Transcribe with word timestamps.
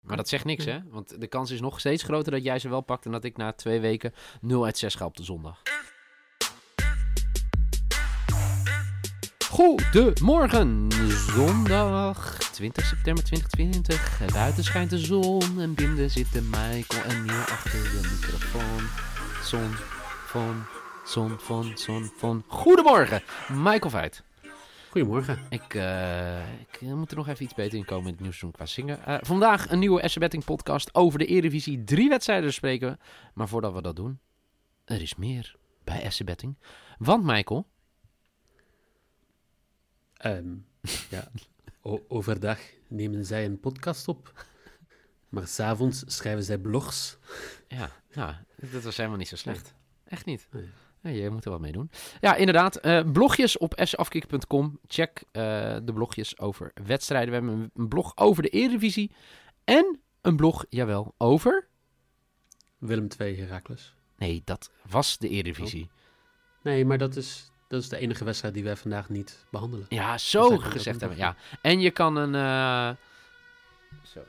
Maar 0.00 0.16
dat 0.16 0.28
zegt 0.28 0.44
niks, 0.44 0.64
hè? 0.64 0.78
Want 0.90 1.20
de 1.20 1.26
kans 1.26 1.50
is 1.50 1.60
nog 1.60 1.80
steeds 1.80 2.02
groter 2.02 2.32
dat 2.32 2.44
jij 2.44 2.58
ze 2.58 2.68
wel 2.68 2.80
pakt... 2.80 3.04
en 3.04 3.12
dat 3.12 3.24
ik 3.24 3.36
na 3.36 3.52
twee 3.52 3.80
weken 3.80 4.14
0 4.40 4.64
uit 4.64 4.78
6 4.78 4.94
ga 4.94 5.04
op 5.04 5.16
de 5.16 5.24
zondag. 5.24 5.62
Goedemorgen, 9.50 10.88
zondag 11.34 12.38
20 12.38 12.84
september 12.84 13.24
2020. 13.24 14.32
Buiten 14.32 14.64
schijnt 14.64 14.90
de 14.90 14.98
zon 14.98 15.60
en 15.60 15.74
binnen 15.74 16.10
zitten 16.10 16.50
Michael 16.50 17.02
en 17.04 17.24
Neil 17.24 17.40
achter 17.40 17.82
de 17.82 18.08
microfoon. 18.10 18.88
Zon, 19.42 19.74
van, 20.26 20.64
zon, 21.04 21.38
van, 21.38 21.72
zon, 21.74 22.10
van. 22.16 22.44
Goedemorgen, 22.46 23.22
Michael 23.48 23.90
Veit. 23.90 24.22
Goedemorgen. 24.90 25.38
Ik, 25.50 25.74
eh, 25.74 26.60
ik 26.60 26.80
moet 26.80 27.10
er 27.10 27.16
nog 27.16 27.28
even 27.28 27.44
iets 27.44 27.54
beter 27.54 27.78
in 27.78 27.84
komen 27.84 28.06
in 28.06 28.12
het 28.12 28.20
nieuwsroom 28.20 28.50
qua 28.52 28.66
zingen. 28.66 29.04
Eh, 29.04 29.18
vandaag 29.20 29.70
een 29.70 29.78
nieuwe 29.78 30.08
SC 30.08 30.18
Betting 30.18 30.44
podcast 30.44 30.94
over 30.94 31.18
de 31.18 31.26
Eredivisie. 31.26 31.84
Drie 31.84 32.08
wedstrijden 32.08 32.46
bespreken 32.46 32.90
we. 32.90 32.96
Maar 33.34 33.48
voordat 33.48 33.72
we 33.72 33.82
dat 33.82 33.96
doen, 33.96 34.20
er 34.84 35.02
is 35.02 35.14
meer 35.14 35.56
bij 35.84 36.10
SC 36.10 36.24
Betting. 36.24 36.56
Want 36.98 37.24
Michael, 37.24 37.66
Ehm, 40.16 40.54
ja, 41.10 41.30
o- 41.82 42.04
overdag 42.08 42.58
nemen 42.88 43.24
zij 43.26 43.44
een 43.44 43.60
podcast 43.60 44.08
op, 44.08 44.44
maar 45.28 45.46
s'avonds 45.46 46.02
schrijven 46.06 46.44
zij 46.44 46.58
blogs. 46.58 47.18
Ja, 47.68 47.90
ja, 48.10 48.44
dat 48.70 48.82
was 48.82 48.96
helemaal 48.96 49.18
niet 49.18 49.28
zo 49.28 49.36
slecht. 49.36 49.74
Echt 50.04 50.24
niet. 50.24 50.48
Nee. 50.50 50.68
Je 51.02 51.30
moet 51.30 51.44
er 51.44 51.50
wat 51.50 51.60
mee 51.60 51.72
doen. 51.72 51.90
Ja, 52.20 52.34
inderdaad. 52.34 52.76
eh, 52.76 53.00
blogjes 53.12 53.58
op 53.58 53.72
safkick.com. 53.76 54.78
Check 54.86 55.22
eh, 55.32 55.42
de 55.82 55.92
blogjes 55.94 56.38
over 56.38 56.72
wedstrijden. 56.86 57.28
We 57.28 57.34
hebben 57.34 57.70
een, 57.74 57.88
blog 57.88 58.12
over 58.16 58.42
de 58.42 58.48
Eredivisie. 58.48 59.10
En 59.64 60.00
een 60.20 60.36
blog, 60.36 60.64
jawel, 60.68 61.14
over... 61.18 61.68
Willem 62.78 63.06
II 63.18 63.40
Heracles. 63.40 63.94
Nee, 64.16 64.42
dat 64.44 64.70
was 64.90 65.18
de 65.18 65.28
Eredivisie. 65.28 65.90
Nee, 66.62 66.84
maar 66.84 66.98
dat 66.98 67.16
is, 67.16 67.50
dat 67.68 67.82
is 67.82 67.88
de 67.88 67.96
enige 67.98 68.24
wedstrijd 68.24 68.54
die 68.54 68.64
wij 68.64 68.76
vandaag 68.76 69.08
niet 69.08 69.44
behandelen. 69.50 69.86
Ja, 69.88 70.18
zo 70.18 70.56
gezegd 70.58 71.00
hebben. 71.00 71.18
Ja. 71.18 71.36
En 71.62 71.80
je 71.80 71.90
kan 71.90 72.16
een... 72.16 72.34
eh, 72.34 72.96
Zo. 74.02 74.20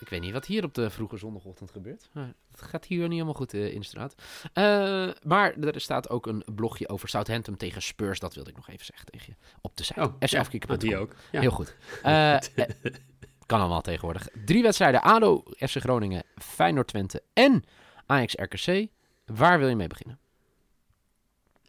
Ik 0.00 0.08
weet 0.08 0.20
niet 0.20 0.32
wat 0.32 0.46
hier 0.46 0.64
op 0.64 0.74
de 0.74 0.90
vroege 0.90 1.16
zondagochtend 1.16 1.70
gebeurt. 1.70 2.08
Maar 2.12 2.34
het 2.50 2.62
gaat 2.62 2.84
hier 2.84 3.00
niet 3.00 3.10
helemaal 3.10 3.34
goed 3.34 3.54
eh, 3.54 3.72
in 3.72 3.80
de 3.80 3.86
straat. 3.86 4.14
Eh, 4.52 5.10
maar 5.22 5.58
er 5.58 5.80
staat 5.80 6.10
ook 6.10 6.26
een 6.26 6.44
blogje 6.54 6.88
over 6.88 7.08
Southampton 7.08 7.56
tegen 7.56 7.82
Spurs. 7.82 8.18
Dat 8.18 8.34
wilde 8.34 8.50
ik 8.50 8.56
nog 8.56 8.68
even 8.68 8.84
zeggen 8.84 9.06
tegen 9.06 9.34
je. 9.38 9.46
Op 9.60 9.76
de 9.76 9.84
site. 9.84 10.00
Oh, 10.00 10.14
ja, 10.18 10.76
die 10.76 10.96
ook. 10.96 11.14
Ja. 11.32 11.40
Heel 11.40 11.50
goed. 11.50 11.76
Eh, 12.02 12.38
kan 13.46 13.60
allemaal 13.60 13.80
tegenwoordig. 13.80 14.28
Drie 14.44 14.62
wedstrijden. 14.62 15.02
ADO, 15.02 15.42
FC 15.56 15.76
Groningen, 15.76 16.22
Feyenoord 16.36 16.86
Twente 16.86 17.22
en 17.32 17.64
Ajax 18.06 18.34
RKC. 18.34 18.88
Waar 19.26 19.58
wil 19.58 19.68
je 19.68 19.76
mee 19.76 19.86
beginnen? 19.86 20.18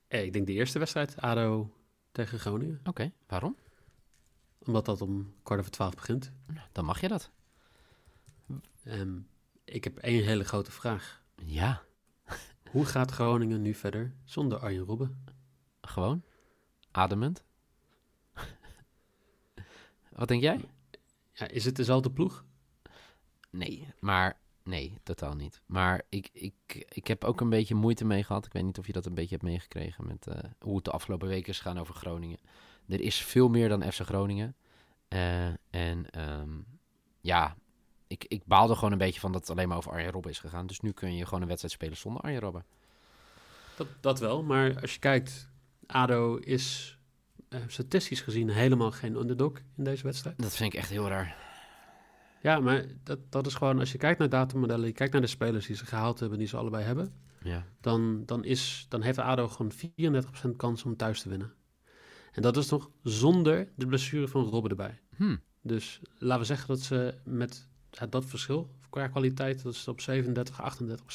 Eh, 0.08 0.24
ik 0.24 0.34
denk 0.34 0.48
de 0.48 0.54
eerste 0.54 0.80
wedstrijd, 0.80 1.22
ADO 1.22 1.70
tegen 2.12 2.40
Groningen. 2.40 2.80
Oké, 2.84 3.12
waarom? 3.28 3.56
Omdat 4.66 4.86
dat 4.86 5.02
om 5.02 5.34
kwart 5.44 5.60
over 5.60 5.72
twaalf 5.72 5.96
begint. 5.96 6.32
Dan 6.72 6.86
mag 6.86 7.02
je 7.02 7.08
dat. 7.08 7.32
Ehm, 8.84 9.20
ik 9.64 9.84
heb 9.84 9.98
één 9.98 10.24
hele 10.24 10.44
grote 10.44 10.72
vraag. 10.72 11.24
Ja, 11.46 11.82
Hoe 12.72 12.86
gaat 12.86 13.12
Groningen 13.12 13.62
nu 13.62 13.74
verder 13.74 14.14
zonder 14.24 14.58
Arjen 14.60 14.84
Robben? 14.84 15.24
gewoon. 15.82 16.24
Ademend. 16.92 17.44
Wat 20.16 20.28
denk 20.28 20.42
jij? 20.42 20.60
Ja, 21.34 21.48
is 21.48 21.66
het 21.66 21.76
dezelfde 21.76 22.12
ploeg? 22.12 22.46
Nee, 23.50 23.88
maar 24.00 24.40
nee, 24.64 24.98
totaal 25.04 25.36
niet. 25.36 25.62
Maar 25.66 26.02
ik, 26.10 26.30
ik, 26.34 26.86
ik 26.90 27.08
heb 27.08 27.24
ook 27.24 27.42
een 27.42 27.50
beetje 27.50 27.76
moeite 27.76 28.06
mee 28.06 28.24
gehad. 28.24 28.46
Ik 28.46 28.54
weet 28.54 28.64
niet 28.64 28.78
of 28.78 28.88
je 28.88 28.94
dat 28.94 29.06
een 29.06 29.14
beetje 29.14 29.36
hebt 29.36 29.48
meegekregen 29.48 30.08
met 30.08 30.28
eh, 30.28 30.50
hoe 30.60 30.76
het 30.76 30.86
de 30.86 30.92
afgelopen 30.92 31.28
weken 31.28 31.50
is 31.50 31.58
gegaan 31.60 31.80
over 31.80 31.96
Groningen. 31.96 32.40
Er 32.88 33.02
is 33.02 33.22
veel 33.22 33.50
meer 33.50 33.70
dan 33.70 33.92
FC 33.92 34.00
Groningen. 34.02 34.56
Eh, 35.08 35.48
en 35.70 36.10
ehm, 36.12 36.60
ja, 37.22 37.56
ik, 38.12 38.26
ik 38.28 38.42
baalde 38.46 38.76
gewoon 38.76 38.92
een 38.92 38.98
beetje 38.98 39.20
van 39.20 39.32
dat 39.32 39.42
het 39.42 39.50
alleen 39.50 39.68
maar 39.68 39.78
over 39.78 39.92
Arjen 39.92 40.12
Robben 40.12 40.32
is 40.32 40.40
gegaan. 40.40 40.68
Dus 40.68 40.80
nu 40.80 40.92
kun 40.92 41.16
je 41.16 41.26
gewoon 41.26 41.42
een 41.42 41.48
wedstrijd 41.48 41.74
spelen 41.74 41.98
zonder 41.98 42.22
Arjen 42.22 42.40
Robben. 42.40 42.66
Dat, 43.76 43.88
dat 44.00 44.20
wel, 44.20 44.44
maar 44.44 44.82
als 44.82 44.94
je 44.94 45.00
kijkt, 45.00 45.50
ADO 45.86 46.36
is 46.36 46.98
eh, 47.50 47.60
statistisch 47.68 48.22
gezien 48.22 48.50
helemaal 48.50 48.92
geen 48.92 49.16
underdog 49.16 49.58
in 49.78 49.84
deze 49.84 50.04
wedstrijd. 50.04 50.42
Dat 50.42 50.56
vind 50.56 50.74
ik 50.74 50.80
echt 50.80 50.90
heel 50.90 51.08
raar. 51.08 51.36
Ja, 52.42 52.60
maar 52.60 52.86
dat, 53.04 53.20
dat 53.30 53.48
is 53.48 53.54
gewoon, 53.54 53.80
als 53.80 53.92
je 53.92 53.98
kijkt 53.98 54.20
naar 54.20 54.30
datammodellen, 54.30 54.86
je 54.88 54.94
kijkt 54.94 55.14
naar 55.14 55.22
de 55.22 55.28
spelers 55.28 55.66
die 55.68 55.76
ze 55.76 55.86
gehaald 55.86 56.20
hebben, 56.20 56.38
die 56.38 56.48
ze 56.48 56.58
allebei 56.58 56.84
hebben, 56.84 57.14
Ja, 57.44 57.66
dan, 57.82 58.26
dan, 58.26 58.44
is, 58.44 58.86
dan 58.90 59.02
heeft 59.02 59.18
ADO 59.18 59.48
gewoon 59.48 59.72
34% 60.52 60.56
kans 60.56 60.84
om 60.84 60.96
thuis 60.96 61.22
te 61.22 61.30
winnen. 61.30 61.54
En 62.32 62.42
dat 62.42 62.58
is 62.58 62.70
nog 62.70 62.90
zonder 63.04 63.68
de 63.76 63.86
blessure 63.86 64.28
van 64.28 64.44
Robben 64.46 64.70
erbij. 64.72 65.00
hm. 65.16 65.36
Dus 65.64 66.02
laten 66.18 66.40
we 66.40 66.46
zeggen 66.46 66.68
dat 66.68 66.80
ze 66.80 67.16
met 67.24 67.70
dat 68.10 68.26
verschil 68.26 68.70
qua 68.90 69.08
kwaliteit, 69.08 69.64
dat 69.64 69.76
ze 69.76 69.90
op 69.90 70.02
37, 70.02 70.62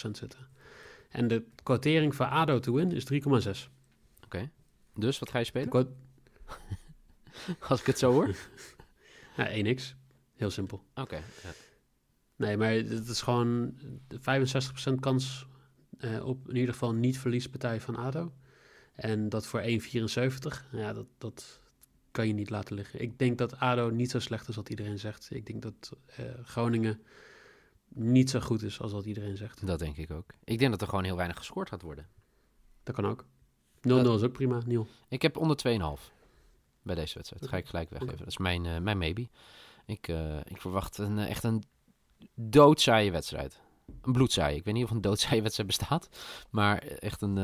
38% 0.07 0.11
zitten. 0.11 0.49
En 1.09 1.29
de 1.29 1.45
quotering 1.63 2.15
voor 2.15 2.27
ADO 2.27 2.59
to 2.59 2.73
win 2.73 2.93
is 2.93 3.05
3,6. 3.13 3.71
Dus 4.95 5.19
wat 5.19 5.31
ga 5.31 5.39
je 5.39 5.45
spelen? 5.45 5.69
Als 7.69 7.81
ik 7.81 7.87
het 7.87 7.99
zo 7.99 8.13
hoor. 8.13 8.37
Ja, 9.37 9.75
1x. 9.75 9.83
Heel 10.35 10.51
simpel. 10.51 10.85
Oké. 10.95 11.17
ja. 11.17 11.51
Nee, 12.37 12.57
maar 12.57 12.71
het 12.71 13.09
is 13.09 13.23
gewoon 13.23 13.75
de 14.09 14.19
65% 14.91 14.95
kans 15.01 15.47
eh, 15.99 16.27
op 16.27 16.49
in 16.49 16.57
ieder 16.57 16.73
geval 16.73 16.89
een 16.89 17.01
niet-verliespartij 17.01 17.81
van 17.81 17.97
ADO. 17.97 18.33
En 18.95 19.29
dat 19.29 19.47
voor 19.47 19.63
1,74, 19.63 19.67
ja, 20.71 20.93
dat, 20.93 21.07
dat 21.19 21.61
kan 22.17 22.27
je 22.27 22.33
niet 22.33 22.51
laten 22.51 22.77
liggen. 22.77 23.01
Ik 23.01 23.19
denk 23.19 23.39
dat 23.39 23.59
ADO 23.59 23.91
niet 23.91 24.11
zo 24.11 24.19
slecht 24.19 24.49
is 24.49 24.57
als 24.57 24.67
iedereen 24.67 24.99
zegt. 24.99 25.29
Ik 25.31 25.47
denk 25.47 25.63
dat 25.63 25.93
eh, 26.07 26.25
Groningen 26.45 27.03
niet 27.89 28.31
zo 28.31 28.41
goed 28.41 28.63
is 28.63 28.81
als 28.81 28.93
wat 28.93 29.05
iedereen 29.05 29.37
zegt. 29.37 29.67
Dat 29.67 29.79
denk 29.79 29.97
ik 29.97 30.11
ook. 30.11 30.33
Ik 30.45 30.59
denk 30.59 30.71
dat 30.71 30.81
er 30.81 30.89
gewoon 30.89 31.05
heel 31.05 31.17
weinig 31.17 31.37
gescoord 31.37 31.69
gaat 31.69 31.83
worden. 31.83 32.09
Dat 32.83 32.95
kan 32.95 33.07
ook. 33.07 33.25
0-0 33.25 33.29
is 33.81 34.23
ook 34.23 34.33
prima, 34.33 34.61
Niel. 34.67 34.87
Ik 35.09 35.23
heb 35.23 35.37
onder 35.37 35.57
2,5 35.57 36.13
bij 36.83 36.95
deze 36.95 37.15
wedstrijd. 37.15 37.43
Dat 37.43 37.49
ga 37.49 37.57
ik 37.57 37.67
gelijk 37.67 37.91
weggeven. 37.91 38.19
Dat 38.19 38.27
is 38.27 38.39
mijn, 38.39 38.67
eh, 38.67 38.79
mijn 38.79 38.99
maybe. 38.99 39.29
Ik, 39.87 40.09
eh, 40.09 40.39
ik 40.45 40.61
verwacht 40.61 40.99
een, 40.99 41.19
echt 41.19 41.45
een 41.45 41.63
doodzaaie 42.35 43.11
wedstrijd. 43.11 43.61
Een 44.03 44.13
bloedzaaie. 44.13 44.57
Ik 44.57 44.65
weet 44.65 44.75
niet 44.75 44.85
of 44.85 44.91
een 44.91 45.01
doodzaaie 45.01 45.43
wedstrijd 45.43 45.69
bestaat. 45.69 46.09
Maar 46.51 46.79
echt 46.79 47.23
een, 47.23 47.37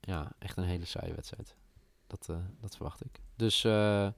ja, 0.00 0.32
echt 0.38 0.56
een 0.56 0.64
hele 0.64 0.84
saaie 0.84 1.14
wedstrijd. 1.14 1.56
Dat, 2.18 2.36
eh, 2.36 2.42
dat 2.60 2.76
verwacht 2.76 3.04
ik. 3.04 3.20
Dus 3.36 3.64
eh, 3.64 4.08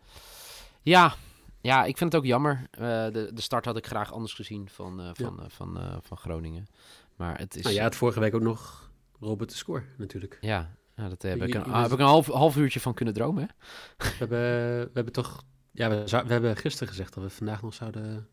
ja. 0.82 1.14
ja, 1.60 1.84
ik 1.84 1.96
vind 1.96 2.12
het 2.12 2.22
ook 2.22 2.28
jammer. 2.28 2.66
Eh, 2.70 2.80
de, 3.12 3.30
de 3.34 3.40
start 3.40 3.64
had 3.64 3.76
ik 3.76 3.86
graag 3.86 4.12
anders 4.12 4.34
gezien 4.34 4.68
van, 4.68 5.12
van, 5.14 5.44
van, 5.48 6.00
van 6.02 6.16
Groningen. 6.16 6.66
Maar 7.16 7.38
het 7.38 7.56
is... 7.56 7.62
Nou, 7.62 7.74
jij 7.74 7.84
had 7.84 7.94
vorige 7.94 8.20
week 8.20 8.34
ook 8.34 8.42
nog 8.42 8.90
Robert 9.20 9.50
de 9.50 9.56
score, 9.56 9.82
natuurlijk. 9.96 10.38
ja, 10.40 10.70
ja, 10.96 11.08
dat 11.08 11.22
heb 11.22 11.42
ik 11.42 11.54
een, 11.54 11.64
ah, 11.64 11.82
heb 11.82 11.92
ik 11.92 11.98
een 11.98 12.04
half, 12.04 12.26
half 12.26 12.56
uurtje 12.56 12.80
van 12.80 12.94
kunnen 12.94 13.14
dromen. 13.14 13.42
Hè? 13.42 13.48
We 13.96 14.14
hebben, 14.18 14.38
we 14.78 14.90
hebben 14.92 15.12
toch... 15.12 15.44
Ja, 15.72 15.88
we, 15.88 16.04
we 16.04 16.32
hebben 16.32 16.56
gisteren 16.56 16.88
gezegd 16.88 17.14
dat 17.14 17.22
we 17.22 17.30
vandaag 17.30 17.62
nog 17.62 17.74
zouden 17.74 18.28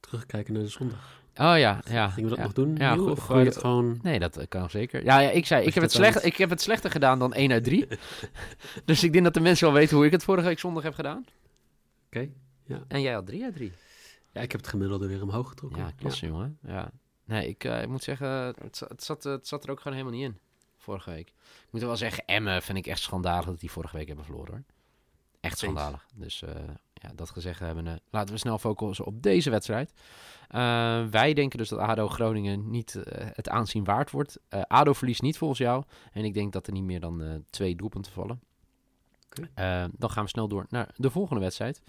terugkijken 0.00 0.52
naar 0.52 0.62
de 0.62 0.68
zondag. 0.68 1.21
Oh 1.36 1.58
ja, 1.58 1.80
ja. 1.90 2.08
Gingen 2.08 2.30
we 2.30 2.36
dat 2.36 2.38
ja. 2.38 2.42
nog 2.42 2.52
doen? 2.52 2.76
Ja, 2.76 2.94
goe- 2.94 3.10
of 3.10 3.26
dat 3.26 3.56
gewoon... 3.56 3.98
Nee, 4.02 4.18
dat 4.18 4.36
eh, 4.36 4.48
kan 4.48 4.70
zeker. 4.70 5.04
Ja, 5.04 5.18
ja 5.18 5.30
ik 5.30 5.46
zei, 5.46 5.66
ik 5.66 5.74
heb, 5.74 5.82
het 5.82 5.92
slecht, 5.92 6.24
ik 6.24 6.36
heb 6.36 6.50
het 6.50 6.60
slechter 6.60 6.90
gedaan 6.90 7.18
dan 7.18 7.32
1 7.32 7.52
uit 7.52 7.64
3. 7.64 7.86
dus 8.84 9.04
ik 9.04 9.12
denk 9.12 9.24
dat 9.24 9.34
de 9.34 9.40
mensen 9.40 9.66
wel 9.66 9.76
weten 9.76 9.96
hoe 9.96 10.06
ik 10.06 10.12
het 10.12 10.24
vorige 10.24 10.46
week 10.46 10.58
zondag 10.58 10.82
heb 10.82 10.94
gedaan. 10.94 11.24
Oké, 12.06 12.28
ja. 12.66 12.84
En 12.88 13.00
jij 13.00 13.12
had 13.12 13.26
3 13.26 13.44
uit 13.44 13.54
3. 13.54 13.72
Ja, 14.32 14.40
ik 14.40 14.52
heb 14.52 14.60
het 14.60 14.70
gemiddelde 14.70 15.06
weer 15.06 15.22
omhoog 15.22 15.48
getrokken. 15.48 15.82
Ja, 15.82 15.90
klasse 15.96 16.26
jongen. 16.26 16.58
Ja. 16.66 16.90
Nee, 17.24 17.48
ik, 17.48 17.64
eh, 17.64 17.82
ik 17.82 17.88
moet 17.88 18.02
zeggen, 18.02 18.28
het, 18.28 18.82
het, 18.88 19.02
zat, 19.02 19.22
het 19.24 19.48
zat 19.48 19.64
er 19.64 19.70
ook 19.70 19.80
gewoon 19.80 19.98
helemaal 19.98 20.18
niet 20.18 20.28
in. 20.28 20.38
Vorige 20.78 21.10
week. 21.10 21.28
Ik 21.28 21.68
moet 21.70 21.80
wel 21.80 21.96
zeggen, 21.96 22.24
Emmen 22.24 22.62
vind 22.62 22.78
ik 22.78 22.86
echt 22.86 23.00
schandalig 23.00 23.44
dat 23.44 23.60
die 23.60 23.70
vorige 23.70 23.96
week 23.96 24.06
hebben 24.06 24.24
verloren 24.24 24.52
hoor. 24.52 24.62
Echt 25.40 25.58
schandalig. 25.58 26.06
Dus 26.14 26.42
eh, 26.42 26.54
ja, 27.02 27.10
dat 27.14 27.30
gezegd 27.30 27.60
hebben, 27.60 28.00
laten 28.10 28.34
we 28.34 28.40
snel 28.40 28.58
focussen 28.58 29.04
op 29.04 29.22
deze 29.22 29.50
wedstrijd. 29.50 29.92
Uh, 30.50 31.06
wij 31.06 31.34
denken 31.34 31.58
dus 31.58 31.68
dat 31.68 31.78
ADO 31.78 32.08
Groningen 32.08 32.70
niet 32.70 33.02
het 33.32 33.48
aanzien 33.48 33.84
waard 33.84 34.10
wordt. 34.10 34.38
ADO 34.48 34.92
verliest 34.92 35.22
niet 35.22 35.38
volgens 35.38 35.58
jou. 35.60 35.84
En 36.12 36.24
ik 36.24 36.34
denk 36.34 36.52
dat 36.52 36.66
er 36.66 36.72
niet 36.72 36.82
meer 36.82 37.00
dan 37.00 37.44
twee 37.50 37.76
doelpunten 37.76 38.12
vallen. 38.12 38.40
Okay. 39.30 39.88
dan 39.96 40.10
gaan 40.10 40.24
we 40.24 40.30
snel 40.30 40.48
door 40.48 40.66
naar 40.68 40.94
de 40.96 41.10
volgende 41.10 41.40
wedstrijd. 41.40 41.82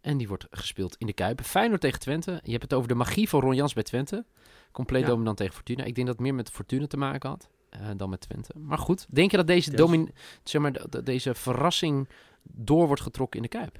En 0.00 0.16
die 0.16 0.28
wordt 0.28 0.46
gespeeld 0.50 0.96
in 0.98 1.06
de 1.06 1.12
Kuip. 1.12 1.40
Feyenoord 1.40 1.80
tegen 1.80 2.00
Twente. 2.00 2.40
Je 2.42 2.50
hebt 2.50 2.62
het 2.62 2.74
over 2.74 2.88
de 2.88 2.94
magie 2.94 3.28
van 3.28 3.40
Ron 3.40 3.54
Jans 3.54 3.72
bij 3.72 3.82
Twente. 3.82 4.24
Compleet 4.72 5.02
ja. 5.02 5.08
dominant 5.08 5.36
tegen 5.36 5.54
Fortuna. 5.54 5.84
Ik 5.84 5.94
denk 5.94 6.06
dat 6.06 6.16
het 6.16 6.24
meer 6.26 6.34
met 6.34 6.50
Fortuna 6.50 6.86
te 6.86 6.96
maken 6.96 7.28
had 7.28 7.48
dan 7.96 8.10
met 8.10 8.20
Twente. 8.20 8.52
Maar 8.58 8.78
goed, 8.78 9.06
denk 9.10 9.30
je 9.30 9.36
dat 9.36 9.46
deze, 9.46 9.76
domin 9.76 10.10
zeg 10.42 10.62
maar, 10.62 10.72
de, 10.72 10.86
de, 10.90 11.02
deze 11.02 11.34
verrassing 11.34 12.08
door 12.42 12.86
wordt 12.86 13.02
getrokken 13.02 13.36
in 13.36 13.48
de 13.50 13.58
Kuip? 13.58 13.78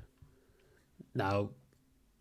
Nou, 1.16 1.48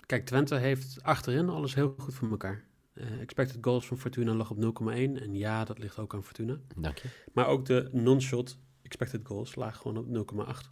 kijk, 0.05 0.25
Twente 0.25 0.55
heeft 0.55 1.03
achterin 1.03 1.49
alles 1.49 1.75
heel 1.75 1.95
goed 1.97 2.13
voor 2.13 2.29
elkaar. 2.29 2.63
Uh, 2.93 3.21
expected 3.21 3.57
goals 3.61 3.87
van 3.87 3.97
Fortuna 3.97 4.33
lag 4.33 4.51
op 4.51 4.83
0,1. 4.83 4.87
En 4.93 5.35
ja, 5.35 5.65
dat 5.65 5.79
ligt 5.79 5.99
ook 5.99 6.13
aan 6.13 6.23
Fortuna. 6.23 6.57
Dank 6.75 6.97
je. 6.97 7.09
Maar 7.33 7.47
ook 7.47 7.65
de 7.65 7.89
non-shot 7.91 8.57
expected 8.81 9.21
goals 9.23 9.55
lagen 9.55 9.81
gewoon 9.81 10.25
op 10.25 10.35
0,8. 10.35 10.71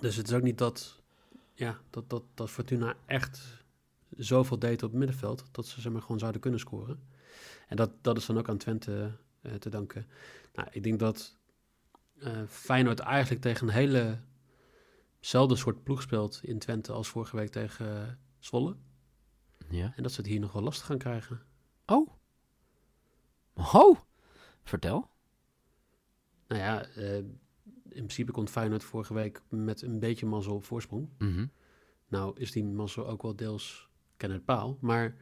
Dus 0.00 0.16
het 0.16 0.28
is 0.28 0.34
ook 0.34 0.42
niet 0.42 0.58
dat, 0.58 1.02
ja, 1.54 1.80
dat, 1.90 2.10
dat, 2.10 2.22
dat 2.34 2.50
Fortuna 2.50 2.94
echt 3.06 3.64
zoveel 4.16 4.58
deed 4.58 4.82
op 4.82 4.90
het 4.90 4.98
middenveld... 4.98 5.44
dat 5.50 5.66
ze 5.66 5.80
zeg 5.80 5.92
maar, 5.92 6.02
gewoon 6.02 6.18
zouden 6.18 6.40
kunnen 6.40 6.60
scoren. 6.60 7.02
En 7.68 7.76
dat, 7.76 7.90
dat 8.00 8.16
is 8.16 8.26
dan 8.26 8.38
ook 8.38 8.48
aan 8.48 8.58
Twente 8.58 9.12
uh, 9.42 9.54
te 9.54 9.70
danken. 9.70 10.06
Nou, 10.54 10.68
ik 10.70 10.82
denk 10.82 10.98
dat 10.98 11.36
uh, 12.18 12.28
Feyenoord 12.48 13.00
eigenlijk 13.00 13.42
tegen 13.42 13.68
een 13.68 13.74
hele 13.74 14.18
zelfde 15.24 15.56
soort 15.56 15.82
ploeg 15.82 16.02
speelt 16.02 16.40
in 16.42 16.58
Twente 16.58 16.92
als 16.92 17.08
vorige 17.08 17.36
week 17.36 17.50
tegen 17.50 18.18
Zwolle. 18.38 18.76
Ja. 19.68 19.92
En 19.96 20.02
dat 20.02 20.12
ze 20.12 20.20
het 20.20 20.30
hier 20.30 20.40
nog 20.40 20.52
wel 20.52 20.62
lastig 20.62 20.86
gaan 20.86 20.98
krijgen. 20.98 21.42
Oh. 21.86 22.08
Oh. 23.54 23.98
Vertel. 24.62 25.10
Nou 26.48 26.60
ja, 26.60 26.86
in 27.88 28.02
principe 28.04 28.32
komt 28.32 28.50
Feyenoord 28.50 28.84
vorige 28.84 29.14
week 29.14 29.42
met 29.48 29.82
een 29.82 29.98
beetje 29.98 30.26
mazzel 30.26 30.54
op 30.54 30.64
voorsprong. 30.64 31.08
Mm 31.18 31.34
-hmm. 31.34 31.50
Nou 32.08 32.40
is 32.40 32.52
die 32.52 32.64
mazzel 32.64 33.08
ook 33.08 33.22
wel 33.22 33.36
deels 33.36 33.88
kennen 34.16 34.44
paal. 34.44 34.78
Maar 34.80 35.16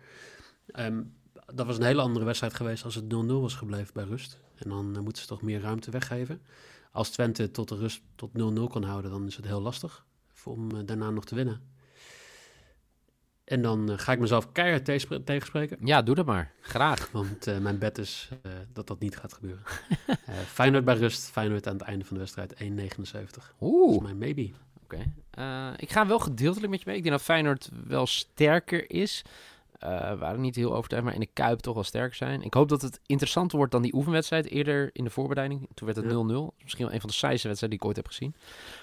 um, 0.75 1.17
dat 1.55 1.67
was 1.67 1.77
een 1.77 1.85
hele 1.85 2.01
andere 2.03 2.25
wedstrijd 2.25 2.55
geweest 2.55 2.85
als 2.85 2.95
het 2.95 3.05
0-0 3.05 3.09
was 3.27 3.55
gebleven 3.55 3.95
bij 3.95 4.05
rust. 4.05 4.41
En 4.55 4.69
dan 4.69 4.97
uh, 4.97 5.03
moeten 5.03 5.23
ze 5.23 5.29
toch 5.29 5.43
meer 5.43 5.61
ruimte 5.61 5.91
weggeven. 5.91 6.43
Als 6.91 7.11
Twente 7.11 7.51
tot 7.51 7.69
de 7.69 7.77
rust 7.77 8.03
tot 8.15 8.31
0-0 8.31 8.33
kan 8.71 8.83
houden, 8.83 9.11
dan 9.11 9.27
is 9.27 9.37
het 9.37 9.45
heel 9.45 9.61
lastig 9.61 10.05
om 10.45 10.75
uh, 10.75 10.81
daarna 10.85 11.11
nog 11.11 11.25
te 11.25 11.35
winnen. 11.35 11.61
En 13.45 13.63
dan 13.63 13.91
uh, 13.91 13.99
ga 13.99 14.13
ik 14.13 14.19
mezelf 14.19 14.53
keihard 14.53 14.85
te 14.85 15.23
tegenspreken. 15.25 15.79
Ja, 15.85 16.03
doe 16.03 16.15
dat 16.15 16.27
maar. 16.27 16.53
Graag. 16.61 17.11
Want 17.11 17.61
mijn 17.61 17.79
bet 17.79 17.99
is 17.99 18.29
dat 18.73 18.87
dat 18.87 19.01
niet 19.01 19.17
gaat 19.17 19.33
gebeuren. 19.33 19.63
Feyenoord 20.47 20.85
bij 20.85 20.97
rust, 20.97 21.31
Feyenoord 21.31 21.67
aan 21.67 21.77
het 21.77 21.83
einde 21.83 22.05
van 22.05 22.17
de 22.17 22.21
wedstrijd 22.23 22.55
1,79. 22.55 23.57
Oeh. 23.61 23.87
Dat 23.87 23.97
is 23.97 24.03
mijn 24.03 24.19
maybe. 24.19 24.51
Oké. 24.83 25.07
Okay. 25.31 25.75
ik 25.77 25.91
ga 25.91 26.07
wel 26.07 26.19
gedeeltelijk 26.19 26.71
met 26.71 26.81
je 26.81 26.87
mee. 26.87 26.97
Ik 26.97 27.03
denk 27.03 27.15
dat 27.15 27.25
Feyenoord 27.25 27.71
wel 27.87 28.07
sterker 28.07 28.91
is. 28.91 29.25
Uh, 29.85 30.19
waren 30.19 30.41
niet 30.41 30.57
heel 30.57 30.75
overtuigd, 30.75 31.05
maar 31.05 31.15
in 31.15 31.21
de 31.21 31.31
Kuip 31.33 31.59
toch 31.59 31.75
wel 31.75 31.83
sterk 31.83 32.15
zijn. 32.15 32.43
Ik 32.43 32.55
hoop 32.55 32.69
dat 32.69 32.83
het 32.83 33.01
interessanter 33.07 33.57
wordt 33.57 33.73
dan 33.73 33.83
die 33.83 33.95
oefenwedstrijd 33.95 34.47
eerder 34.47 34.91
in 34.93 35.05
de 35.05 35.11
voorbereiding. 35.11 35.69
Toen 35.75 35.87
werd 35.87 35.99
het 35.99 36.07
0-0. 36.07 36.09
Ja. 36.09 36.51
Misschien 36.63 36.85
wel 36.85 36.95
een 36.95 37.01
van 37.01 37.09
de 37.09 37.15
saaiste 37.17 37.49
wedstrijden 37.49 37.79
die 37.79 37.79
ik 37.79 37.85
ooit 37.85 37.97
heb 37.97 38.07
gezien. 38.07 38.35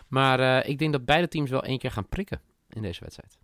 Maar 0.07 0.39
uh, 0.39 0.69
ik 0.69 0.79
denk 0.79 0.91
dat 0.91 1.05
beide 1.05 1.27
teams 1.27 1.49
wel 1.49 1.63
één 1.63 1.77
keer 1.77 1.91
gaan 1.91 2.07
prikken 2.07 2.41
in 2.69 2.81
deze 2.81 2.99
wedstrijd. 2.99 3.37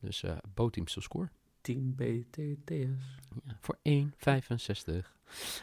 Dus 0.00 0.22
uh, 0.22 0.36
bootteams 0.54 0.92
to 0.92 1.00
score. 1.00 1.28
Team 1.60 1.94
BTTS. 1.94 3.18
Ja, 3.44 3.58
voor 3.60 3.78
1,65. 3.88 4.94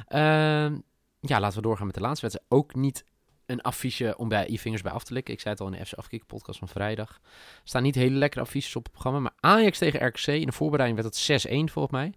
Ehm, 0.08 0.78
ja, 1.19 1.40
laten 1.40 1.58
we 1.58 1.62
doorgaan 1.62 1.86
met 1.86 1.96
de 1.96 2.02
laatste 2.02 2.28
wedstrijd. 2.28 2.52
Ook 2.52 2.75
niet 2.75 3.06
een 3.48 3.62
affiche 3.62 4.18
om 4.18 4.28
bij 4.28 4.48
je 4.50 4.60
vingers 4.60 4.82
bij 4.82 4.92
af 4.92 5.04
te 5.04 5.14
likken. 5.14 5.34
Ik 5.34 5.40
zei 5.40 5.54
het 5.54 5.64
al 5.64 5.72
in 5.72 5.80
de 5.80 5.86
FC 5.86 5.94
Afkik 5.94 6.26
podcast 6.26 6.60
van 6.60 6.68
vrijdag. 6.68 7.10
Er 7.10 7.62
staan 7.64 7.84
niet 7.84 7.96
hele 7.96 8.16
lekkere 8.16 8.44
affiches 8.44 8.76
op 8.76 8.84
het 8.84 8.92
programma. 8.92 9.20
Maar 9.20 9.34
Ajax 9.40 9.78
tegen 9.78 10.08
RKC. 10.08 10.28
In 10.28 10.46
de 10.46 10.52
voorbereiding 10.52 11.02
werd 11.02 11.28
het 11.28 11.48
6-1 11.48 11.50
volgens 11.50 11.92
mij. 11.92 12.14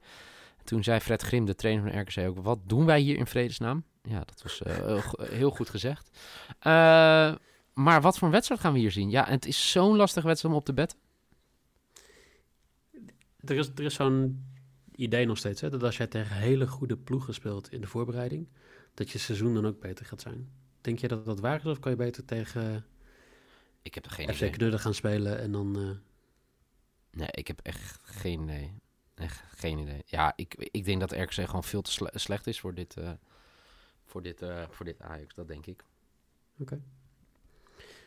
Toen 0.64 0.84
zei 0.84 1.00
Fred 1.00 1.22
Grim, 1.22 1.44
de 1.44 1.54
trainer 1.54 1.92
van 1.92 2.00
RKC, 2.00 2.28
ook... 2.28 2.44
Wat 2.44 2.58
doen 2.64 2.84
wij 2.84 3.00
hier 3.00 3.16
in 3.16 3.26
vredesnaam? 3.26 3.84
Ja, 4.02 4.22
dat 4.24 4.42
was 4.42 4.60
uh, 4.66 5.02
heel 5.30 5.50
goed 5.50 5.70
gezegd. 5.70 6.10
Uh, 6.48 7.34
maar 7.72 8.00
wat 8.00 8.18
voor 8.18 8.26
een 8.26 8.32
wedstrijd 8.32 8.60
gaan 8.60 8.72
we 8.72 8.78
hier 8.78 8.90
zien? 8.90 9.10
Ja, 9.10 9.24
het 9.28 9.46
is 9.46 9.70
zo'n 9.70 9.96
lastige 9.96 10.26
wedstrijd 10.26 10.54
om 10.54 10.60
op 10.60 10.66
te 10.66 10.72
betten. 10.72 10.98
Er 13.44 13.56
is, 13.56 13.68
er 13.74 13.84
is 13.84 13.94
zo'n 13.94 14.44
idee 14.94 15.26
nog 15.26 15.38
steeds, 15.38 15.60
hè, 15.60 15.70
dat 15.70 15.82
als 15.82 15.96
jij 15.96 16.06
tegen 16.06 16.36
hele 16.36 16.66
goede 16.66 16.96
ploegen 16.96 17.34
speelt 17.34 17.72
in 17.72 17.80
de 17.80 17.86
voorbereiding, 17.86 18.48
dat 18.94 19.10
je 19.10 19.18
seizoen 19.18 19.54
dan 19.54 19.66
ook 19.66 19.80
beter 19.80 20.06
gaat 20.06 20.20
zijn. 20.20 20.48
Denk 20.80 20.98
je 20.98 21.08
dat 21.08 21.24
dat 21.24 21.40
waar 21.40 21.58
is 21.58 21.64
of 21.64 21.80
kan 21.80 21.90
je 21.90 21.96
beter 21.96 22.24
tegen 22.24 22.84
ik 23.82 23.94
heb 23.94 24.04
er 24.04 24.10
geen 24.10 24.34
FC 24.34 24.52
Knudden 24.52 24.80
gaan 24.80 24.94
spelen 24.94 25.38
en 25.38 25.52
dan... 25.52 25.78
Uh... 25.78 25.90
Nee, 27.10 27.28
ik 27.30 27.46
heb 27.46 27.60
echt 27.62 27.98
geen 28.02 28.42
idee. 28.42 28.74
Echt 29.14 29.42
geen 29.48 29.78
idee. 29.78 30.02
Ja, 30.06 30.32
ik, 30.36 30.54
ik 30.54 30.84
denk 30.84 31.00
dat 31.00 31.12
RKC 31.12 31.32
gewoon 31.32 31.64
veel 31.64 31.82
te 31.82 31.90
sle 31.90 32.10
slecht 32.14 32.46
is 32.46 32.60
voor 32.60 32.74
dit, 32.74 32.96
uh, 32.96 33.10
voor, 34.04 34.22
dit, 34.22 34.42
uh, 34.42 34.68
voor 34.70 34.84
dit 34.84 35.00
Ajax. 35.00 35.34
Dat 35.34 35.48
denk 35.48 35.66
ik. 35.66 35.84
Oké. 36.52 36.62
Okay. 36.62 36.78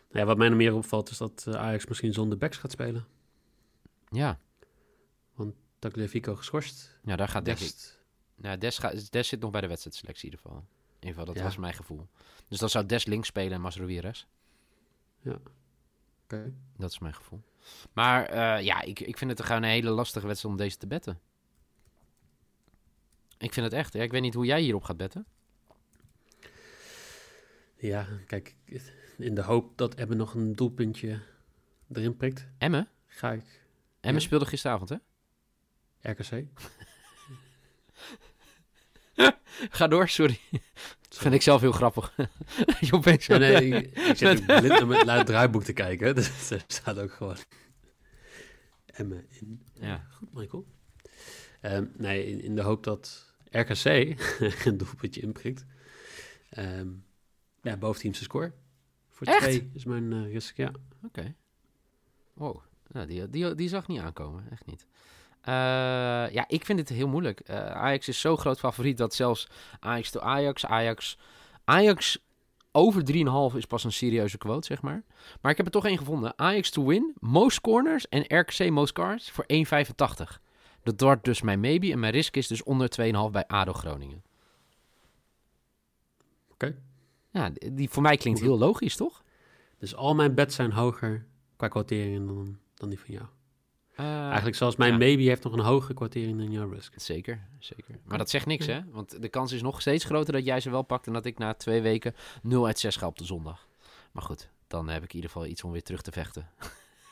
Nou 0.08 0.19
ja, 0.19 0.26
wat 0.26 0.38
mij 0.38 0.50
nog 0.50 0.58
meer 0.58 0.74
opvalt 0.74 1.10
is 1.10 1.18
dat 1.18 1.48
Ajax 1.48 1.86
misschien 1.86 2.14
zonder 2.14 2.38
backs 2.38 2.58
gaat 2.58 2.72
spelen. 2.72 3.06
Ja. 4.10 4.40
Want 5.34 5.56
Tagliafico 5.80 6.36
geschorst. 6.36 7.00
Ja, 7.04 7.16
daar 7.16 7.28
gaat 7.28 7.46
Dest... 7.46 7.96
ik... 7.96 8.02
Nou, 8.44 8.58
Des, 8.58 8.78
gaat, 8.78 9.12
Des 9.12 9.28
zit 9.28 9.40
nog 9.40 9.52
bij 9.52 9.62
de 9.62 9.68
wedstrijdselectie 9.68 10.30
in 10.30 10.31
ieder 10.31 10.46
geval. 10.46 10.66
In 11.04 11.10
ieder 11.10 11.20
geval, 11.20 11.34
dat 11.34 11.44
ja. 11.44 11.50
was 11.50 11.58
mijn 11.58 11.74
gevoel. 11.74 12.08
Dus 12.48 12.60
dan 12.60 12.70
zou 12.70 12.86
Des 12.86 13.06
links 13.06 13.28
spelen 13.28 13.52
en 13.52 13.62
Masrowi 13.62 14.00
rechts. 14.00 14.28
Ja. 15.20 15.32
Oké. 15.32 15.42
Okay. 16.24 16.54
Dat 16.78 16.92
is 16.92 17.00
mijn 17.00 17.14
gevoel. 17.14 17.42
Maar 17.94 18.34
uh, 18.34 18.66
ja, 18.66 18.82
ik, 18.82 19.00
ik 19.00 19.18
vind 19.18 19.32
het 19.32 19.42
gewoon 19.42 19.64
een 19.64 19.70
hele 19.70 19.90
lastige 19.90 20.28
wedstrijd 20.28 20.56
om 20.56 20.62
deze 20.62 20.78
te 20.78 20.88
betten. 20.88 21.20
Ik 23.38 23.54
vind 23.54 23.66
het 23.66 23.76
echt. 23.76 23.94
Ja, 23.94 24.02
ik 24.02 24.12
weet 24.12 24.22
niet 24.22 24.34
hoe 24.34 24.46
jij 24.46 24.62
hierop 24.62 24.84
gaat 24.84 24.98
betten. 24.98 25.26
Ja, 27.76 28.08
kijk, 28.28 28.56
in 29.18 29.36
de 29.36 29.42
hoop 29.42 29.78
dat 29.78 29.96
Emmen 29.96 30.18
nog 30.18 30.34
een 30.34 30.56
doelpuntje 30.56 31.22
erin 31.92 32.18
prikt. 32.18 32.48
Emmen? 32.58 32.88
Ga 33.08 33.32
ik. 33.32 33.66
Emmen 34.00 34.22
ja. 34.22 34.28
speelde 34.28 34.46
gisteravond, 34.46 34.90
hè? 34.90 34.98
RKC. 36.12 36.32
Ga 39.78 39.88
door, 39.88 40.10
sorry. 40.10 40.40
Dat 41.10 41.18
vind 41.18 41.34
ik 41.34 41.42
zelf 41.42 41.62
heel 41.62 41.72
grappig. 41.72 42.16
je 42.80 42.94
opeens 42.94 43.26
ja, 43.26 43.38
nee, 43.38 43.66
ik, 43.66 43.98
ik 44.10 44.18
zit 44.18 44.40
ook 44.40 44.60
blind 44.60 44.82
om 44.82 44.92
het 44.92 45.26
draaiboek 45.26 45.64
te 45.64 45.74
kijken. 45.74 46.16
Dus 46.16 46.50
er 46.52 46.64
staat 46.68 47.00
ook 47.00 47.12
gewoon 47.12 47.38
Emmen 48.86 49.26
in. 49.30 49.62
Ja. 49.74 50.08
Goed, 50.12 50.34
Michael. 50.34 50.66
Um, 51.62 51.92
nee, 51.98 52.26
in, 52.26 52.42
in, 52.42 52.56
de 52.56 52.62
hoop 52.62 52.84
dat 52.84 53.34
RKC 53.50 53.86
een 54.66 54.78
doelpuntje 54.78 55.22
inprikt. 55.22 55.66
Um, 56.58 57.06
ja, 57.62 57.78
boventeamse 57.78 58.24
score. 58.24 58.54
Voor 59.10 59.28
Echt? 59.28 59.40
twee 59.40 59.70
is 59.74 59.86
mijn 59.86 60.12
uh, 60.12 60.32
risk, 60.32 60.58
ja. 60.58 60.68
Oké. 60.68 60.78
Okay. 61.04 61.36
Wow, 62.34 62.62
nou, 62.88 63.08
die, 63.08 63.30
die, 63.30 63.56
die 63.56 63.70
zag 63.70 63.88
niet 63.88 64.00
aankomen, 64.00 64.52
echt 64.52 64.66
niet. 64.66 64.88
Uh, 65.50 65.54
ja, 66.33 66.45
ik 66.47 66.66
vind 66.66 66.80
het 66.80 66.90
heel 66.90 67.07
moeilijk. 67.07 67.50
Uh, 67.50 67.56
Ajax 67.66 68.07
is 68.07 68.19
zo 68.19 68.38
groot 68.38 68.59
favoriet 68.59 68.97
dat 68.97 69.14
zelfs 69.14 69.47
Ajax 69.80 70.12
to 70.12 70.19
Ajax, 70.19 70.66
Ajax, 70.66 71.18
Ajax 71.64 72.19
over 72.71 73.04
3,5 73.52 73.57
is 73.57 73.66
pas 73.66 73.83
een 73.83 73.92
serieuze 73.92 74.38
quote, 74.38 74.66
zeg 74.66 74.81
maar. 74.81 75.04
Maar 75.42 75.52
ik 75.52 75.57
heb 75.57 75.66
er 75.66 75.71
toch 75.71 75.85
één 75.85 75.97
gevonden. 75.97 76.33
Ajax 76.35 76.69
to 76.69 76.85
win, 76.85 77.14
most 77.19 77.62
corners 77.62 78.09
en 78.09 78.40
RKC 78.40 78.69
most 78.69 78.94
cards 78.94 79.31
voor 79.31 79.45
1,85. 79.54 80.40
Dat 80.83 81.02
wordt 81.02 81.23
dus 81.23 81.42
mijn 81.42 81.59
maybe 81.59 81.92
en 81.92 82.00
mijn 82.00 82.14
risk 82.14 82.35
is 82.35 82.47
dus 82.47 82.64
onder 82.64 82.90
2,5 83.02 83.31
bij 83.31 83.47
ADO 83.47 83.73
Groningen. 83.73 84.23
Oké. 86.52 86.66
Okay. 86.66 86.76
Ja, 87.31 87.52
die 87.73 87.90
voor 87.90 88.02
mij 88.02 88.18
klinkt 88.18 88.40
heel 88.40 88.57
logisch, 88.57 88.95
toch? 88.95 89.23
Dus 89.78 89.95
al 89.95 90.16
mijn 90.16 90.33
bets 90.33 90.56
zijn 90.56 90.71
hoger 90.71 91.26
qua 91.56 91.68
quoteringen 91.68 92.28
dan, 92.28 92.57
dan 92.73 92.90
die 92.90 93.00
van 93.00 93.14
jou. 93.14 93.26
Uh, 94.00 94.26
Eigenlijk 94.26 94.56
zoals 94.56 94.76
mijn 94.76 94.92
ja. 94.92 94.97
maybe 94.97 95.21
heeft 95.21 95.44
nog 95.44 95.54
een 95.54 95.59
hogere 95.59 95.94
kwartering 95.94 96.38
dan 96.38 96.52
jouw 96.52 96.69
risk. 96.69 96.94
Zeker, 96.95 97.42
zeker. 97.59 97.95
Maar 98.04 98.18
dat 98.18 98.30
zegt 98.30 98.45
niks, 98.45 98.66
hè? 98.66 98.80
Want 98.92 99.21
de 99.21 99.30
kans 99.30 99.52
is 99.52 99.62
nog 99.62 99.81
steeds 99.81 100.06
groter 100.06 100.33
dat 100.33 100.45
jij 100.45 100.59
ze 100.59 100.69
wel 100.69 100.81
pakt... 100.81 101.07
en 101.07 101.14
dat 101.14 101.26
ik 101.26 101.38
na 101.38 101.54
twee 101.54 101.81
weken 101.81 102.16
0 102.42 102.66
uit 102.66 102.80
6 102.80 102.95
ga 102.95 103.07
op 103.07 103.18
de 103.18 103.26
zondag. 103.26 103.68
Maar 104.12 104.23
goed, 104.23 104.50
dan 104.68 104.90
heb 104.90 105.04
ik 105.04 105.09
in 105.09 105.16
ieder 105.16 105.30
geval 105.30 105.47
iets 105.47 105.64
om 105.64 105.71
weer 105.71 105.83
terug 105.83 106.02
te 106.02 106.12
vechten. 106.12 106.47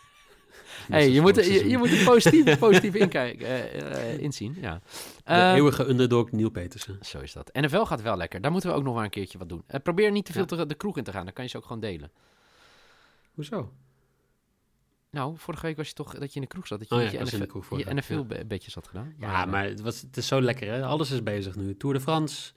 hey, 0.90 1.10
je, 1.10 1.22
moet, 1.22 1.36
je, 1.36 1.70
je, 1.70 1.78
moet 1.78 1.92
er 1.92 2.04
positief, 2.04 2.60
positief 2.60 2.96
inkijken, 2.96 3.48
uh, 3.48 3.76
uh, 3.82 4.18
inzien. 4.18 4.58
Ja. 4.62 4.82
De 5.24 5.32
uh, 5.32 5.54
eeuwige 5.54 5.88
underdog 5.90 6.32
Neil 6.32 6.50
Petersen. 6.50 6.98
Zo 7.02 7.20
is 7.20 7.34
dat. 7.34 7.50
NFL 7.54 7.84
gaat 7.84 8.02
wel 8.02 8.18
lekker. 8.18 8.42
Daar 8.42 8.52
moeten 8.52 8.70
we 8.70 8.76
ook 8.76 8.84
nog 8.84 8.96
maar 8.96 9.04
een 9.04 9.10
keertje 9.10 9.38
wat 9.38 9.50
doen. 9.50 9.64
probeer 9.84 10.12
niet 10.12 10.26
te 10.26 10.32
veel 10.32 10.46
ja. 10.50 10.56
te, 10.56 10.66
de 10.66 10.76
kroeg 10.76 10.98
in 10.98 11.04
te 11.04 11.12
gaan. 11.12 11.26
Dan 11.26 11.34
kan 11.34 11.44
je 11.44 11.50
ze 11.50 11.58
ook 11.58 11.66
gewoon 11.66 11.82
delen. 11.82 12.12
Hoezo? 13.34 13.72
Nou, 15.12 15.38
vorige 15.38 15.66
week 15.66 15.78
was 15.78 15.88
je 15.88 15.94
toch 15.94 16.14
dat 16.14 16.30
je 16.30 16.36
in 16.36 16.42
de 16.42 16.48
kroeg 16.48 16.68
zat. 16.68 16.80
Dat 16.80 16.90
je 16.90 16.96
Oh 16.96 17.02
ja, 17.02 17.12
je 17.12 17.20
NFL 17.24 17.76
je 17.78 17.94
NFL-bedjes 17.94 18.74
had 18.76 18.88
gedaan. 18.88 19.14
Ja, 19.20 19.46
maar 19.46 19.64
het, 19.64 19.82
was, 19.82 20.02
het 20.02 20.18
is 20.18 20.28
zo 20.28 20.42
lekker, 20.42 20.68
hè? 20.68 20.86
Alles 20.86 21.12
is 21.12 21.24
bezig 21.24 21.56
nu. 21.56 21.78
Tour 21.78 21.96
de 21.96 22.02
France, 22.02 22.54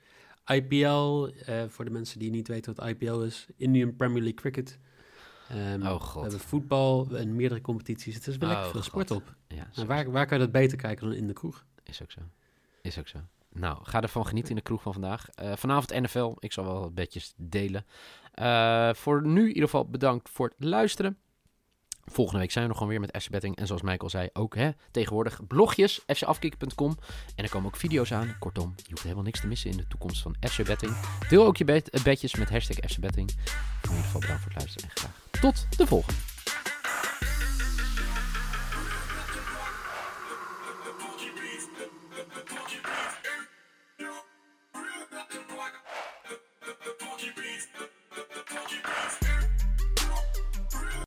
IPL, 0.46 1.24
eh, 1.46 1.62
voor 1.68 1.84
de 1.84 1.90
mensen 1.90 2.18
die 2.18 2.30
niet 2.30 2.48
weten 2.48 2.74
wat 2.74 2.86
IPL 2.88 3.20
is. 3.20 3.46
Indian 3.56 3.96
Premier 3.96 4.22
League 4.22 4.34
Cricket. 4.40 4.78
Ehm, 5.48 5.82
Oh, 5.82 6.00
God. 6.00 6.14
We 6.14 6.20
hebben 6.20 6.40
voetbal 6.48 7.08
en 7.16 7.36
meerdere 7.36 7.60
competities. 7.60 8.14
Het 8.14 8.26
is 8.26 8.36
wel 8.36 8.48
Oh, 8.48 8.54
lekker 8.54 8.72
veel 8.72 8.80
God. 8.82 8.90
sport 8.90 9.10
op. 9.10 9.34
Ja, 9.48 9.84
waar, 9.86 10.10
waar 10.10 10.26
kan 10.26 10.38
je 10.38 10.44
dat 10.44 10.52
beter 10.52 10.78
kijken 10.78 11.06
dan 11.08 11.16
in 11.16 11.26
de 11.26 11.32
kroeg? 11.32 11.64
Is 11.82 12.02
ook 12.02 12.10
zo. 12.10 12.20
Is 12.82 12.98
ook 12.98 13.08
zo. 13.08 13.18
Nou, 13.52 13.78
ga 13.82 14.02
ervan 14.02 14.26
genieten 14.26 14.50
in 14.50 14.56
de 14.56 14.62
kroeg 14.62 14.82
van 14.82 14.92
vandaag. 14.92 15.28
Eh, 15.30 15.52
vanavond 15.56 16.00
NFL. 16.00 16.34
Ik 16.38 16.52
zal 16.52 16.64
wel 16.64 16.90
bedjes 16.90 17.32
delen. 17.36 17.86
Eh, 18.32 18.94
voor 18.94 19.26
nu 19.26 19.40
in 19.40 19.48
ieder 19.48 19.62
geval 19.64 19.88
bedankt 19.88 20.28
voor 20.30 20.48
het 20.56 20.68
luisteren. 20.68 21.18
Volgende 22.06 22.40
week 22.40 22.50
zijn 22.50 22.64
we 22.64 22.70
nog 22.70 22.78
gewoon 22.78 22.92
weer 22.98 23.02
met 23.10 23.22
FC 23.22 23.30
Betting. 23.30 23.56
En 23.56 23.66
zoals 23.66 23.82
Michael 23.82 24.10
zei, 24.10 24.28
ook 24.32 24.54
hè, 24.54 24.70
tegenwoordig 24.90 25.46
blogjes, 25.46 26.00
fcafkick.com. 26.06 26.98
En 27.34 27.44
er 27.44 27.50
komen 27.50 27.66
ook 27.68 27.76
video's 27.76 28.12
aan. 28.12 28.36
Kortom, 28.38 28.74
je 28.76 28.90
hoeft 28.90 29.02
helemaal 29.02 29.24
niks 29.24 29.40
te 29.40 29.46
missen 29.46 29.70
in 29.70 29.76
de 29.76 29.86
toekomst 29.88 30.22
van 30.22 30.36
FC 30.40 30.64
Betting. 30.64 30.96
Deel 31.28 31.46
ook 31.46 31.56
je 31.56 31.64
bet- 31.64 31.90
eh, 31.90 32.02
bedjes 32.02 32.34
met 32.34 32.50
hashtag 32.50 32.90
FC 32.90 32.98
Betting. 32.98 33.30
In 33.30 33.90
ieder 33.90 34.04
geval 34.04 34.20
bedankt 34.20 34.42
voor 34.42 34.52
het 34.52 34.60
luisteren 34.60 34.88
en 34.90 34.96
graag 35.00 35.40
tot 35.40 35.66
de 35.78 35.86
volgende. 35.86 36.18